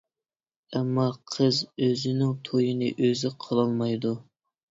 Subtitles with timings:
[0.77, 1.03] ئەمما
[1.33, 4.15] قىز ئۆزىنىڭ تويىنى ئۆزى قىلالمايدۇ.